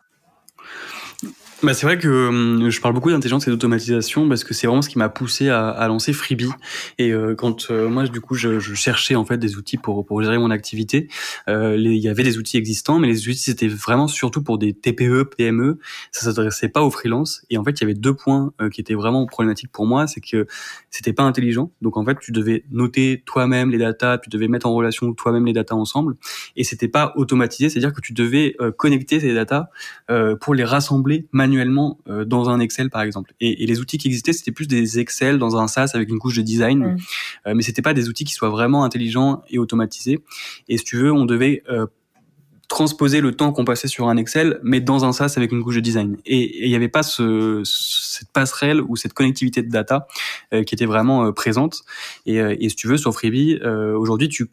[1.62, 4.82] Bah c'est vrai que hum, je parle beaucoup d'intelligence et d'automatisation parce que c'est vraiment
[4.82, 6.50] ce qui m'a poussé à, à, lancer Freebie.
[6.98, 10.04] Et euh, quand euh, moi du coup je, je, cherchais en fait des outils pour
[10.04, 11.08] pour gérer mon activité,
[11.48, 14.74] euh, il y avait des outils existants, mais les outils c'était vraiment surtout pour des
[14.74, 15.78] TPE, PME.
[16.12, 17.46] Ça s'adressait pas aux freelances.
[17.48, 20.20] Et en fait il y avait deux points qui étaient vraiment problématiques pour moi, c'est
[20.20, 20.46] que
[20.90, 21.70] c'était pas intelligent.
[21.80, 25.46] Donc en fait tu devais noter toi-même les datas, tu devais mettre en relation toi-même
[25.46, 26.16] les datas ensemble,
[26.54, 29.68] et c'était pas automatisé, c'est-à-dire que tu devais connecter ces datas
[30.40, 33.34] pour les rassembler euh, dans un Excel par exemple.
[33.40, 36.18] Et, et les outils qui existaient, c'était plus des Excel dans un SaaS avec une
[36.18, 36.96] couche de design, mm.
[37.46, 40.20] euh, mais c'était pas des outils qui soient vraiment intelligents et automatisés.
[40.68, 41.86] Et si tu veux, on devait euh,
[42.68, 45.76] transposer le temps qu'on passait sur un Excel, mais dans un SaaS avec une couche
[45.76, 46.16] de design.
[46.26, 50.06] Et il n'y avait pas ce, cette passerelle ou cette connectivité de data
[50.52, 51.82] euh, qui était vraiment euh, présente.
[52.26, 54.50] Et, et, si tu veux, sur Freebie, aujourd'hui, tu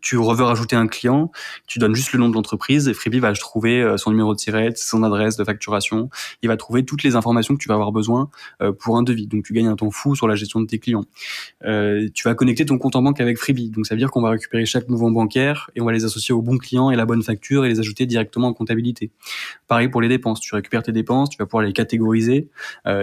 [0.00, 1.30] tu veux rajouter un client,
[1.66, 4.38] tu donnes juste le nom de l'entreprise et Freebie va trouver euh, son numéro de
[4.38, 6.10] tirette, son adresse de facturation,
[6.42, 8.30] il va trouver toutes les informations que tu vas avoir besoin
[8.62, 9.26] euh, pour un devis.
[9.26, 11.04] Donc tu gagnes un temps fou sur la gestion de tes clients.
[11.64, 13.70] Euh, tu vas connecter ton compte en banque avec Freebie.
[13.70, 16.34] Donc ça veut dire qu'on va récupérer chaque mouvement bancaire et on va les associer
[16.34, 19.10] au bon client et la bonne facture et les ajouter directement en comptabilité.
[19.68, 20.40] Pareil pour les dépenses.
[20.40, 22.48] Tu récupères tes dépenses, tu vas pouvoir les catégoriser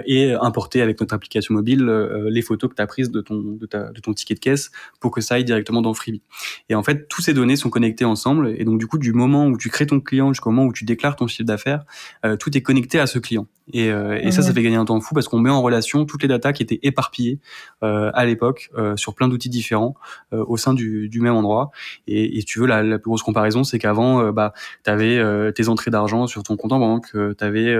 [0.05, 1.85] et importer avec notre application mobile
[2.29, 5.21] les photos que tu as prises de ton, de ton ticket de caisse pour que
[5.21, 6.21] ça aille directement dans Freebie.
[6.69, 8.53] Et en fait, tous ces données sont connectées ensemble.
[8.57, 10.85] Et donc, du coup, du moment où tu crées ton client jusqu'au moment où tu
[10.85, 11.83] déclares ton chiffre d'affaires,
[12.25, 13.47] euh, tout est connecté à ce client.
[13.73, 16.05] Et, euh, et ça, ça fait gagner un temps fou parce qu'on met en relation
[16.05, 17.39] toutes les datas qui étaient éparpillées
[17.83, 19.95] euh, à l'époque euh, sur plein d'outils différents
[20.33, 21.71] euh, au sein du, du, même endroit.
[22.07, 24.53] Et, et tu veux, la, la, plus grosse comparaison, c'est qu'avant, euh, bah,
[24.85, 25.17] tu avais
[25.53, 27.75] tes entrées d'argent sur ton compte en banque, tu avais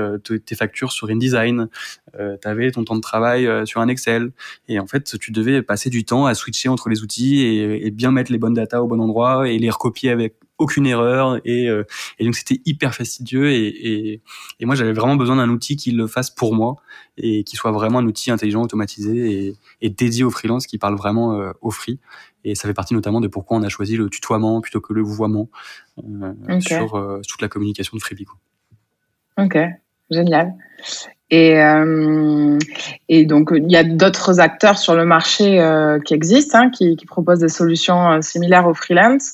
[0.46, 1.68] tes factures sur InDesign,
[2.13, 4.32] tu avais ton temps de travail sur un Excel.
[4.68, 7.92] Et en fait, tu devais passer du temps à switcher entre les outils et, et
[7.92, 11.70] bien mettre les bonnes datas au bon endroit et les recopier avec aucune erreur et,
[11.70, 11.84] euh,
[12.18, 14.22] et donc c'était hyper fastidieux et, et,
[14.60, 16.78] et moi j'avais vraiment besoin d'un outil qui le fasse pour moi
[17.18, 21.40] et qui soit vraiment un outil intelligent, automatisé et, dédié aux freelance qui parle vraiment
[21.40, 22.00] euh, au free
[22.44, 25.02] et ça fait partie notamment de pourquoi on a choisi le tutoiement plutôt que le
[25.02, 25.50] vouvoiement
[26.04, 28.26] euh, sur euh, toute la communication de Freebie.
[29.38, 29.58] Ok,
[30.10, 30.54] génial.
[31.30, 32.58] Et, euh,
[33.10, 36.96] et donc, il y a d'autres acteurs sur le marché euh, qui existent, hein, qui,
[36.96, 39.34] qui, proposent des solutions euh, similaires aux freelance.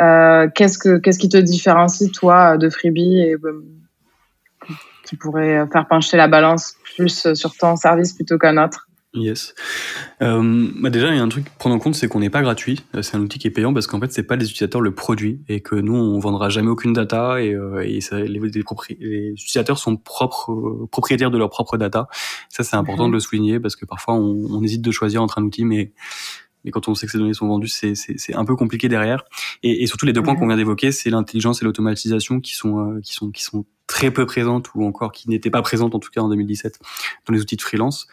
[0.00, 3.64] Euh, qu'est-ce, que, qu'est-ce qui te différencie, toi, de Freebie et euh,
[5.04, 8.88] qui pourrait faire pencher la balance plus sur ton service plutôt qu'un autre?
[9.14, 9.54] Yes.
[10.22, 12.30] Euh, bah déjà, il y a un truc à prendre en compte, c'est qu'on n'est
[12.30, 12.80] pas gratuit.
[12.96, 14.92] Euh, c'est un outil qui est payant parce qu'en fait, c'est pas les utilisateurs le
[14.92, 18.40] produit et que nous, on vendra jamais aucune data et, euh, et ça, les, les,
[18.40, 22.08] les, utilisateurs sont propres, euh, propriétaires de leur propre data.
[22.48, 23.10] Ça, c'est important mm -hmm.
[23.10, 25.92] de le souligner parce que parfois, on, on, hésite de choisir entre un outil, mais
[26.64, 29.24] mais quand on sait que ces données sont vendues, c'est un peu compliqué derrière.
[29.62, 32.78] Et, et surtout, les deux points qu'on vient d'évoquer, c'est l'intelligence et l'automatisation qui sont
[32.78, 35.98] euh, qui sont qui sont très peu présentes ou encore qui n'étaient pas présentes en
[35.98, 36.78] tout cas en 2017
[37.26, 38.06] dans les outils de freelance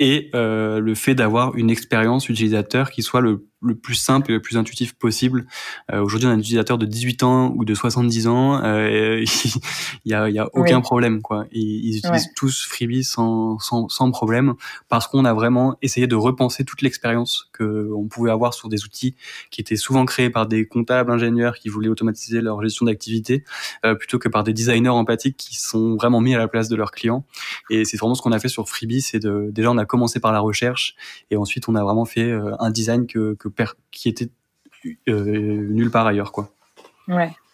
[0.00, 4.34] et euh, le fait d'avoir une expérience utilisateur qui soit le le plus simple et
[4.34, 5.46] le plus intuitif possible.
[5.92, 9.22] Euh, Aujourd'hui, on a un utilisateur de 18 ans ou de 70 ans, euh,
[10.04, 11.44] il y a, y a aucun problème quoi.
[11.52, 14.54] Ils, ils utilisent tous Freebie sans, sans, sans problème
[14.88, 18.84] parce qu'on a vraiment essayé de repenser toute l'expérience que on pouvait avoir sur des
[18.84, 19.14] outils
[19.50, 23.44] qui étaient souvent créés par des comptables, ingénieurs qui voulaient automatiser leur gestion d'activité,
[23.84, 26.76] euh, plutôt que par des designers empathiques qui sont vraiment mis à la place de
[26.76, 27.24] leurs clients.
[27.68, 30.20] Et c'est vraiment ce qu'on a fait sur Freebie, c'est de déjà on a commencé
[30.20, 30.94] par la recherche
[31.30, 33.49] et ensuite on a vraiment fait euh, un design que, que
[33.90, 34.30] qui était
[35.08, 36.52] euh, nulle part ailleurs quoi.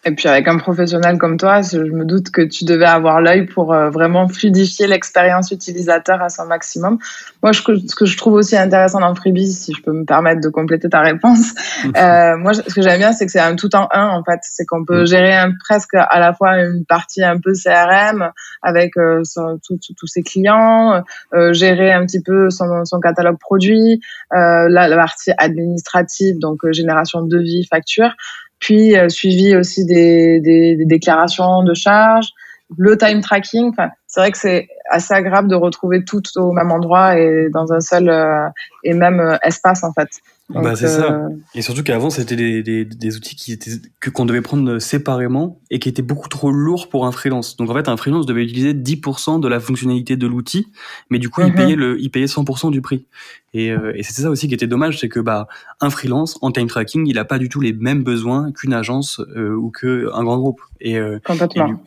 [0.07, 3.45] Et puis avec un professionnel comme toi, je me doute que tu devais avoir l'œil
[3.45, 6.97] pour euh, vraiment fluidifier l'expérience utilisateur à son maximum.
[7.43, 10.47] Moi, ce que je trouve aussi intéressant dans Freebie, si je peux me permettre de
[10.47, 11.53] compléter ta réponse,
[11.97, 14.39] euh, moi, ce que j'aime bien, c'est que c'est un tout en un en fait.
[14.43, 15.07] C'est qu'on peut mm.
[15.07, 18.31] gérer un, presque à la fois une partie un peu CRM
[18.63, 19.23] avec euh,
[19.67, 23.99] tous ses clients, euh, gérer un petit peu son, son catalogue produit,
[24.33, 28.13] euh, la, la, partie administrative, donc génération de devis, facture
[28.59, 32.29] puis euh, suivi aussi des, des, des, déclarations de charges,
[32.77, 33.71] le time tracking.
[34.07, 37.79] C'est vrai que c'est assez agréable de retrouver tout au même endroit et dans un
[37.79, 38.47] seul euh,
[38.83, 40.09] et même euh, espace en fait.
[40.49, 41.11] Bah c'est ça.
[41.11, 44.79] Euh, et surtout qu'avant c'était des, des, des, outils qui étaient que qu'on devait prendre
[44.79, 47.57] séparément et qui étaient beaucoup trop lourds pour un freelance.
[47.57, 50.71] Donc en fait un freelance devait utiliser 10% de la fonctionnalité de l'outil,
[51.09, 51.55] mais du coup il mhm.
[51.55, 53.05] payait le il payait 100% du prix.
[53.53, 55.47] Et, et c'est ça aussi qui était dommage, c'est que bah
[55.81, 59.19] un freelance en time tracking il a pas du tout les mêmes besoins qu'une agence
[59.35, 60.61] ou que un grand groupe.
[60.79, 60.99] Et, et,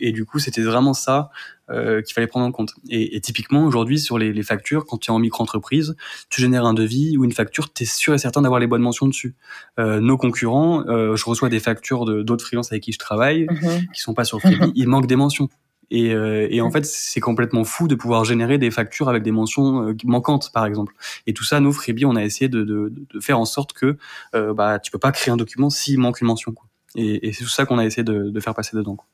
[0.01, 1.31] et du coup c'était vraiment ça
[1.71, 2.75] euh, qu'il fallait prendre en compte.
[2.89, 5.97] Et, et typiquement, aujourd'hui, sur les, les, factures, quand tu es en micro-entreprise,
[6.29, 8.83] tu génères un devis ou une facture, tu es sûr et certain d'avoir les bonnes
[8.83, 9.35] mentions dessus.
[9.79, 13.87] Euh, nos concurrents, euh, je reçois des factures d'autres freelances avec qui je travaille, mhm.
[13.95, 15.49] qui sont pas sur Freebie, il manque des mentions.
[15.91, 19.33] Et, euh, et, en fait, c'est complètement fou de pouvoir générer des factures avec des
[19.33, 20.95] mentions euh, manquantes, par exemple.
[21.27, 23.97] Et tout ça, nous, Freebie, on a essayé de, de, de faire en sorte que
[24.35, 26.53] euh, bah, tu peux pas créer un document s'il manque une mention.
[26.53, 26.69] Quoi.
[26.95, 28.95] Et, et c'est tout ça qu'on a essayé de, de faire passer dedans.
[28.95, 29.07] Quoi.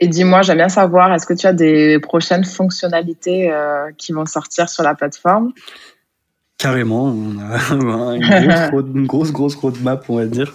[0.00, 4.26] Et dis-moi, j'aime bien savoir, est-ce que tu as des prochaines fonctionnalités euh, qui vont
[4.26, 5.52] sortir sur la plateforme?
[6.58, 8.16] Carrément, on a
[8.94, 10.54] une grosse, grosse, roadmap, on va dire.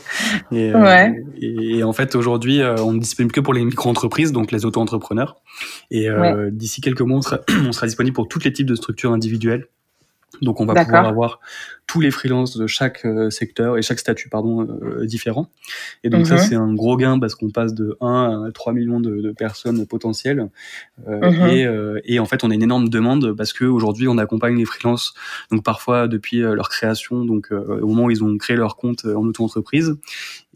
[0.52, 1.10] Et, euh,
[1.42, 5.42] et, en fait, aujourd'hui, euh, on ne disponible que pour les micro-entreprises, donc les auto-entrepreneurs.
[5.92, 6.08] Et
[6.52, 9.66] d'ici quelques mois, on sera, on sera disponible pour tous les types de structures individuelles.
[10.42, 11.40] Donc on va pouvoir avoir
[11.88, 15.50] tous les freelances de chaque euh, secteur et chaque statut pardon euh, différent.
[16.04, 16.42] Et donc ça mhm.
[16.42, 19.88] c'est un gros gain parce qu'on passe de 1 à 3 millions de, de personnes
[19.88, 20.50] potentielles.
[21.08, 21.48] Euh, mhm.
[21.48, 24.58] et, euh, et, en fait on a une énorme demande parce que aujourd'hui on accompagne
[24.58, 25.14] les freelances
[25.50, 29.26] donc parfois depuis leur création donc au moment où ils ont créé leur compte en
[29.26, 29.96] auto-entreprise.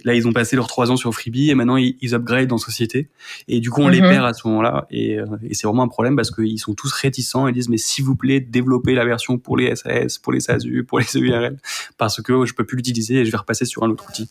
[0.03, 2.57] Là ils ont passé leurs trois ans sur Freebie et maintenant ils, ils upgrade en
[2.57, 3.09] société
[3.47, 4.09] et du coup on les mhm.
[4.09, 7.47] perd à ce moment-là et, et c'est vraiment un problème parce qu'ils sont tous réticents
[7.47, 10.83] et disent mais s'il vous plaît développez la version pour les SAS, pour les SASU,
[10.83, 11.57] pour les URL
[11.97, 14.29] parce que je peux plus l'utiliser et je vais repasser sur un autre outil.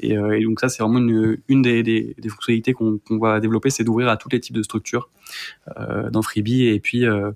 [0.00, 3.40] Et, euh, et donc ça, c'est vraiment une, une des, des, des fonctionnalités qu'on va
[3.40, 5.21] développer, c'est d'ouvrir à tous les types de structures euh,
[6.10, 6.66] dans Freebie.
[6.66, 7.32] Et puis euh,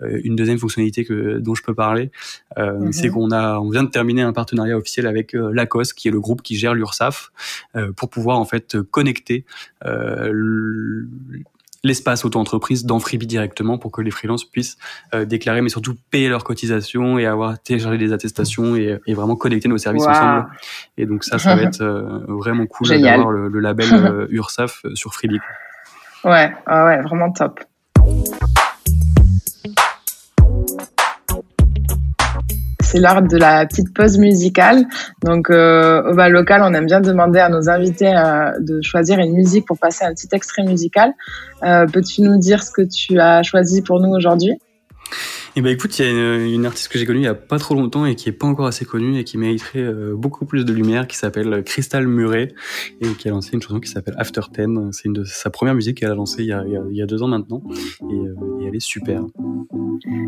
[0.00, 2.10] une deuxième fonctionnalité que dont je peux parler,
[2.56, 2.92] mm-hmm.
[2.92, 6.20] c'est qu'on a, on vient de terminer un partenariat officiel avec Lacoste, qui est le
[6.20, 7.32] groupe qui gère l'URSAF,
[7.96, 9.44] pour pouvoir en fait connecter
[11.82, 14.76] l'espace auto-entreprise dans Freebie directement pour que les freelances puissent
[15.14, 19.36] euh, déclarer, mais surtout payer leurs cotisations et avoir téléchargé des attestations et, et vraiment
[19.36, 20.48] connecter nos services ensemble.
[20.96, 24.82] Et donc ça, ça va être euh, vraiment cool d'avoir le, le, label euh, URSAF
[24.94, 25.40] sur Freebie.
[26.24, 27.60] Ouais, ouais, vraiment top.
[32.90, 34.84] c'est l'heure de la petite pause musicale.
[35.22, 39.20] Donc, euh, au bal local, on aime bien demander à nos invités euh, de choisir
[39.20, 41.12] une musique pour passer un petit extrait musical.
[41.62, 44.58] Euh, Peux-tu nous dire ce que tu as choisi pour nous aujourd'hui?
[45.56, 47.34] Eh ben écoute, il y a une, une artiste que j'ai connue il y a
[47.34, 50.44] pas trop longtemps et qui est pas encore assez connue et qui mériterait euh, beaucoup
[50.44, 52.54] plus de lumière, qui s'appelle Crystal Murray
[53.00, 54.92] et qui a lancé une chanson qui s'appelle After Ten.
[54.92, 57.06] C'est une de sa première musique qu'elle a lancée il y a, il y a,
[57.06, 57.62] deux ans maintenant
[58.02, 59.22] et, euh, et elle est super.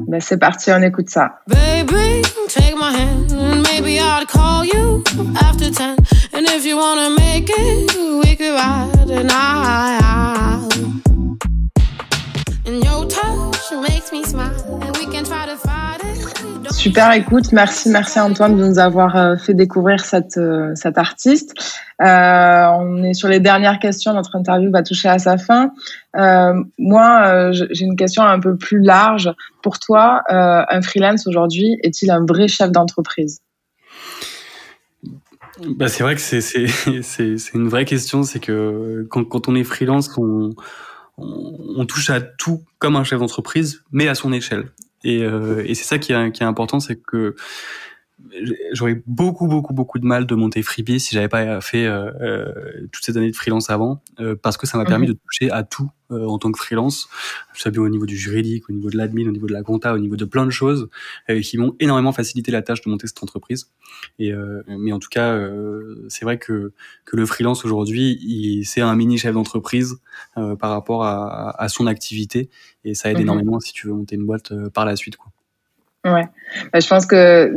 [0.08, 1.40] Ben c'est parti, on écoute ça.
[1.46, 5.02] Baby, take my hand maybe I'll call you
[5.40, 5.96] after ten.
[6.32, 9.30] And if you wanna make it, we could ride an.
[12.66, 14.91] And your touch makes me smile.
[16.82, 21.54] Super écoute, merci, merci Antoine de nous avoir euh, fait découvrir cette, euh, cette artiste.
[22.00, 25.70] Euh, on est sur les dernières questions, notre interview va toucher à sa fin.
[26.16, 29.30] Euh, moi, j'ai une question un peu plus large.
[29.62, 33.42] Pour toi, un freelance aujourd'hui est-il un vrai chef d'entreprise?
[35.76, 36.66] Bah, c'est vrai que c'est, c'est,
[37.02, 38.24] c'est, c'est une vraie question.
[38.24, 40.50] C'est que quand, quand on est freelance, on,
[41.18, 44.72] on, on, touche à tout comme un chef d'entreprise, mais à son échelle.
[45.05, 47.35] Et, euh, et c'est ça qui est, qui est important, c'est que
[48.73, 52.87] j'aurais beaucoup beaucoup beaucoup de mal de monter Freebie si j'avais pas fait euh, euh,
[52.92, 55.14] toutes ces années de freelance avant euh, parce que ça m'a permis mhm.
[55.14, 57.09] de toucher à tout en tant que freelance
[57.64, 59.99] bien au niveau du juridique au niveau de l'admin au niveau de la compta au
[59.99, 60.90] niveau de plein de choses
[61.42, 63.71] qui m'ont énormément facilité la tâche de monter cette entreprise
[64.18, 64.31] et
[64.66, 65.40] mais en tout cas
[66.09, 66.75] c'est vrai que
[67.07, 70.03] que le freelance aujourd'hui c'est un mini chef d'entreprise
[70.35, 72.51] par rapport à, à, son activité
[72.85, 73.23] et ça aide mhm.
[73.23, 75.32] énormément si tu veux monter une boîte par la suite quoi
[76.05, 76.25] Ouais,
[76.73, 77.55] bah, je pense que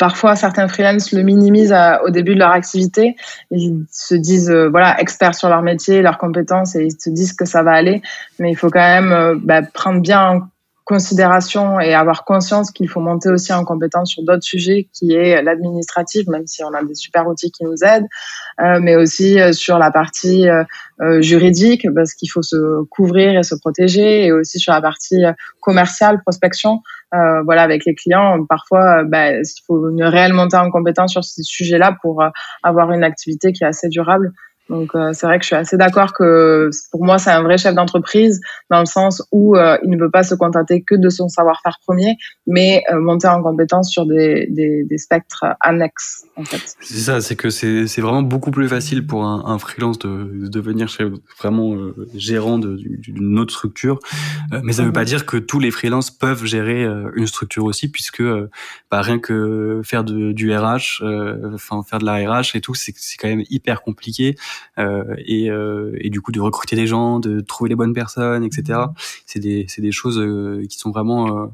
[0.00, 3.14] parfois certains freelances le minimisent au début de leur activité.
[3.52, 7.34] Ils se disent euh, voilà experts sur leur métier, leurs compétences et ils se disent
[7.34, 8.02] que ça va aller.
[8.40, 10.40] Mais il faut quand même euh, bah, prendre bien en
[10.84, 15.40] considération et avoir conscience qu'il faut monter aussi en compétence sur d'autres sujets qui est
[15.40, 18.06] l'administratif, même si on a des super outils qui nous aident,
[18.60, 20.46] euh, mais aussi sur la partie
[21.20, 25.22] juridique parce qu'il faut se couvrir et se protéger, et aussi sur la partie
[25.60, 26.82] commerciale, prospection
[27.14, 31.12] euh, voilà, avec les clients, parfois, euh, bah, il faut une réelle montée en compétence
[31.12, 32.28] sur ces sujets-là pour euh,
[32.62, 34.32] avoir une activité qui est assez durable.
[34.70, 37.58] Donc euh, c'est vrai que je suis assez d'accord que pour moi c'est un vrai
[37.58, 41.10] chef d'entreprise dans le sens où euh, il ne veut pas se contenter que de
[41.10, 46.44] son savoir-faire premier, mais euh, monter en compétence sur des, des, des spectres annexes en
[46.44, 46.76] fait.
[46.80, 50.48] C'est ça, c'est que c'est vraiment beaucoup plus facile pour un, un freelance de, de,
[50.48, 51.76] devenir chef, vraiment
[52.14, 53.98] gérant d'une autre structure,
[54.62, 57.88] mais ça ne veut pas dire que tous les freelances peuvent gérer une structure aussi,
[57.88, 58.22] puisque
[58.90, 61.02] bah, rien que faire de, du RH,
[61.52, 64.36] enfin faire de la RH et tout, c'est quand même hyper compliqué.
[64.78, 68.44] Euh, et, euh, et, du coup de recruter des gens, de trouver les bonnes personnes,
[68.44, 68.80] etc.
[69.26, 71.52] C'est des, des choses euh, qui sont vraiment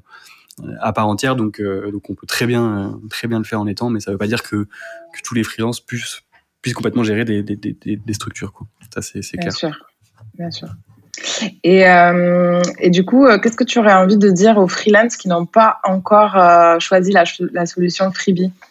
[0.81, 3.89] à part entière, donc, donc on peut très bien, très bien le faire en étant,
[3.89, 6.21] mais ça ne veut pas dire que, que tous les freelances puissent,
[6.61, 8.53] puissent complètement gérer des, des, des, des structures.
[8.53, 8.67] Quoi.
[8.93, 9.41] Ça, c'est clair.
[9.41, 9.87] Bien sûr,
[10.35, 10.69] bien sûr.
[11.65, 15.29] Et, euh, et du coup, qu'est-ce que tu aurais envie de dire aux freelances qui
[15.29, 16.37] n'ont pas encore
[16.81, 18.47] choisi la, la solution Freebie?
[18.47, 18.70] Mhm.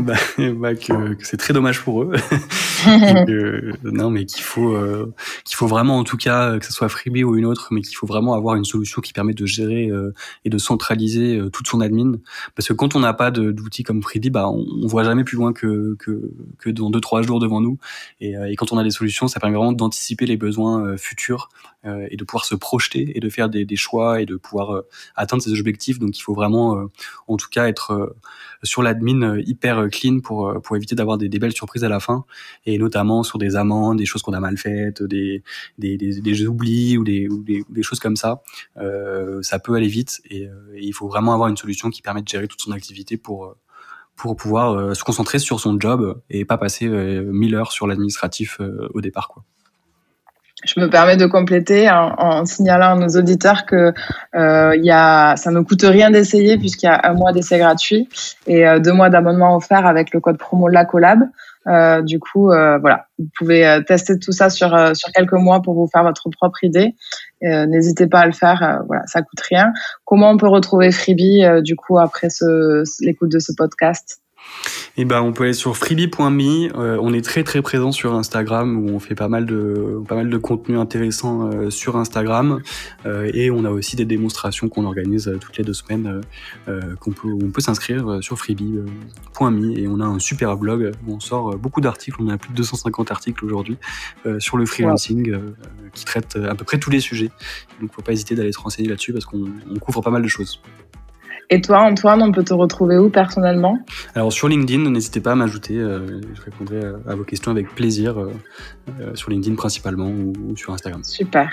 [0.00, 0.14] Bah,
[0.54, 2.12] bah, que, que c'est très dommage pour eux.
[3.84, 5.12] non, mais qu'il faut, euh,
[5.44, 7.96] qu'il faut vraiment, en tout cas, que ce soit Freebie ou une autre, mais qu'il
[7.96, 10.14] faut vraiment avoir une solution qui permet de gérer euh,
[10.44, 12.12] et de centraliser euh, toute son admin.
[12.54, 15.36] Parce que quand on n'a pas d'outils comme Freebie, bah, on, on, voit jamais plus
[15.36, 17.78] loin que, que, que dans deux, trois jours devant nous.
[18.20, 21.48] Et, et quand on a des solutions, ça permet vraiment d'anticiper les besoins futurs
[21.84, 24.82] et de pouvoir se projeter et de faire des, des choix et de pouvoir
[25.16, 25.98] atteindre ses objectifs.
[25.98, 26.86] Donc, il faut vraiment,
[27.26, 28.14] en tout cas, être
[28.62, 31.84] sur l'admin euh, hyper euh, clean pour euh, pour éviter d'avoir des, des, belles surprises
[31.84, 32.24] à la fin
[32.66, 35.42] et notamment sur des amendes, des choses qu'on a mal faites, des
[35.78, 38.42] des, des, oublis ou des, ou des, des choses comme ça.
[38.76, 42.22] Euh, ça peut aller vite et, et, il faut vraiment avoir une solution qui permet
[42.22, 43.56] de gérer toute son activité pour
[44.16, 48.60] pour pouvoir se concentrer sur son job et pas passer mille heures sur l'administratif
[48.92, 49.44] au départ quoi
[50.64, 53.92] je me permets de compléter en, signalant à nos auditeurs que
[54.34, 58.08] euh, y a, ça ne coûte rien d'essayer puisqu'il y a un mois d'essai gratuit
[58.46, 61.22] et euh, deux mois d'abonnement offert avec le code promo La Collab.
[61.66, 65.74] Euh, du coup, euh, voilà, vous pouvez tester tout ça sur sur quelques mois pour
[65.74, 66.94] vous faire votre propre idée.
[67.42, 68.82] N'hésitez pas à le faire.
[68.86, 69.72] voilà, ça coûte rien.
[70.04, 72.28] Comment on peut retrouver Freebie du coup après
[73.00, 74.19] l'écoute de ce podcast?
[74.96, 76.76] Et eh ben, on peut aller sur freebie.me.
[76.76, 80.16] Euh, on est très très présent sur Instagram où on fait pas mal de pas
[80.16, 82.60] mal contenu intéressant euh, sur Instagram
[83.06, 86.20] euh, et on a aussi des démonstrations qu'on organise toutes les deux semaines
[86.66, 91.56] qu'on on peut s'inscrire sur freebie.me et on a un super blog où on sort
[91.56, 92.18] beaucoup d'articles.
[92.20, 93.78] On a plus de 250 articles aujourd'hui
[94.38, 95.34] sur le freelancing
[95.94, 97.30] qui traite à peu près tous les sujets.
[97.80, 99.46] Donc faut pas hésiter d'aller se renseigner là-dessus parce qu'on
[99.80, 100.60] couvre pas mal de choses.
[101.52, 103.78] Et toi, Antoine, on peut te retrouver où personnellement?
[104.14, 105.76] Alors sur LinkedIn, n'hésitez pas à m'ajouter.
[105.76, 108.32] Euh, je répondrai à vos questions avec plaisir euh,
[109.00, 111.02] euh, sur LinkedIn principalement ou, sur Instagram.
[111.02, 111.50] Super.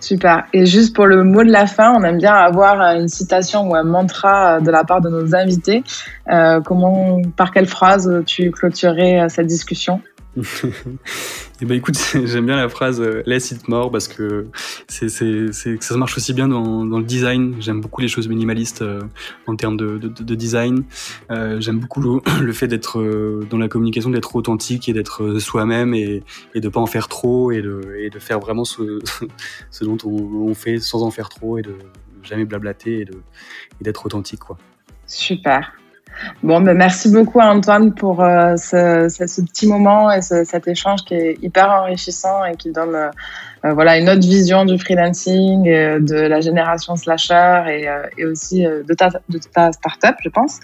[0.00, 0.46] Super.
[0.52, 3.76] Et juste pour le mot de la fin, on aime bien avoir une citation ou
[3.76, 5.84] un mantra de la part de nos invités.
[6.64, 10.00] comment, par quelle phrase tu clôturerais cette discussion?
[11.60, 14.46] Eh ben écoute, j'aime bien la phrase euh, less it more parce que
[14.86, 17.56] c'est c'est c'est ça marche aussi bien dans, le design.
[17.60, 19.02] J'aime beaucoup les choses minimalistes euh,
[19.46, 20.84] en termes de, de, de design.
[21.30, 23.02] Euh, j'aime beaucoup le, fait d'être
[23.50, 26.22] dans la communication, d'être authentique et d'être soi-même et,
[26.54, 29.00] et de pas en faire trop et de et faire vraiment ce
[29.82, 31.74] dont on, fait sans en faire trop et de
[32.22, 33.08] jamais blablater et
[33.80, 34.58] et d'être authentique quoi.
[35.06, 35.72] Super.
[36.42, 40.68] Bon, ben merci beaucoup Antoine pour euh, ce, ce, ce, petit moment et ce, cet
[40.68, 43.10] échange qui est hyper enrichissant et qui donne euh,
[43.64, 48.62] euh voilà une autre vision du freelancing, euh, de la génération slasher et, et aussi
[48.62, 50.60] de ta, de ta startup, je pense.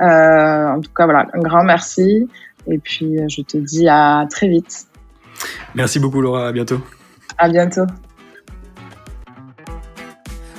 [0.00, 2.28] en tout cas, voilà, un grand merci
[2.66, 4.86] et puis je te dis à très vite.
[5.74, 6.80] Merci beaucoup Laura, à bientôt.
[7.38, 7.86] À bientôt.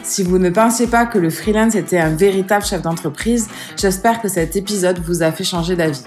[0.07, 4.29] Si vous ne pensiez pas que le freelance était un véritable chef d'entreprise, j'espère que
[4.29, 6.05] cet épisode vous a fait changer d'avis.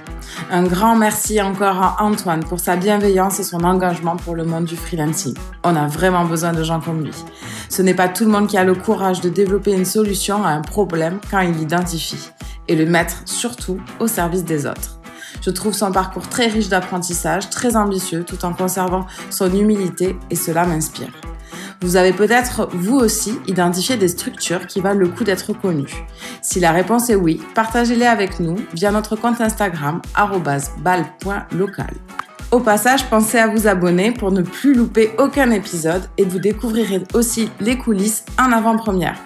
[0.50, 4.64] Un grand merci encore à Antoine pour sa bienveillance et son engagement pour le monde
[4.64, 5.34] du freelancing.
[5.64, 7.12] On a vraiment besoin de gens comme lui.
[7.68, 10.48] Ce n'est pas tout le monde qui a le courage de développer une solution à
[10.48, 12.30] un problème quand il l'identifie
[12.68, 14.98] et le mettre surtout au service des autres.
[15.42, 20.36] Je trouve son parcours très riche d'apprentissage, très ambitieux, tout en conservant son humilité et
[20.36, 21.10] cela m'inspire.
[21.82, 26.04] Vous avez peut-être, vous aussi, identifié des structures qui valent le coup d'être connues.
[26.42, 30.02] Si la réponse est oui, partagez-les avec nous via notre compte Instagram
[30.82, 31.94] bal.local.
[32.50, 37.02] Au passage, pensez à vous abonner pour ne plus louper aucun épisode et vous découvrirez
[37.14, 39.16] aussi les coulisses en avant-première.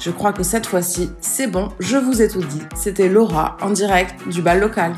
[0.00, 2.62] Je crois que cette fois-ci, c'est bon, je vous ai tout dit.
[2.74, 4.94] C'était Laura en direct du bal local.